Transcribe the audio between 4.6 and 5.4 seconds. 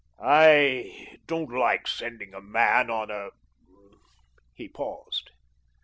paused.